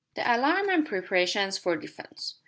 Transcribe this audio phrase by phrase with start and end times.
[0.15, 2.39] THE ALARM AND PREPARATIONS FOR DEFENCE.